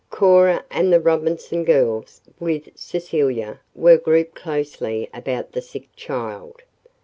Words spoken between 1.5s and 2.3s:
girls